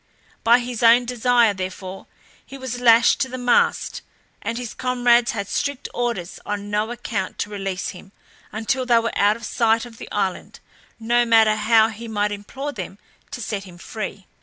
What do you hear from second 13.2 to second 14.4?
to set him free.